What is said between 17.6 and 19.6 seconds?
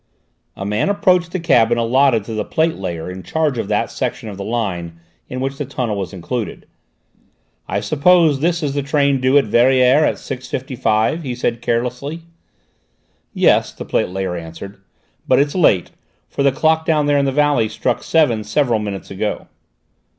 struck seven several minutes ago."